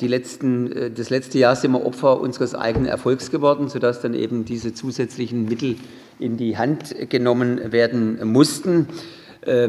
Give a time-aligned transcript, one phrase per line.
[0.00, 4.14] die letzten, äh, das letzte Jahr sind wir Opfer unseres eigenen Erfolgs geworden, sodass dann
[4.14, 5.76] eben diese zusätzlichen Mittel
[6.18, 8.86] in die Hand genommen werden mussten.
[9.46, 9.68] Ähm,